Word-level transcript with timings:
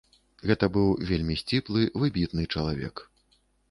Гэта 0.51 0.69
быў 0.77 0.87
вельмі 1.11 1.39
сціплы, 1.43 1.87
выбітны 2.01 2.51
чалавек. 2.53 3.09